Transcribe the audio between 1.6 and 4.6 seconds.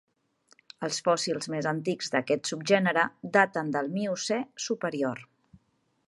antics d'aquest subgènere daten del Miocè